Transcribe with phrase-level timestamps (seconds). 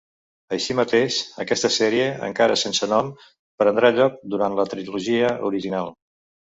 [0.55, 3.13] Així mateix, aquesta sèrie, encara sense nom,
[3.63, 5.99] prendrà lloc durant la trilogia original.